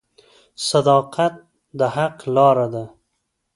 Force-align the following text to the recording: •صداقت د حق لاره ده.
•صداقت 0.69 1.33
د 1.79 1.81
حق 1.95 2.15
لاره 2.35 2.67
ده. 2.73 2.83